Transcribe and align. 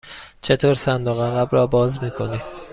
چطور 0.41 0.73
صندوق 0.73 1.19
عقب 1.21 1.47
را 1.55 1.67
باز 1.67 2.03
می 2.03 2.11
کنید؟ 2.11 2.41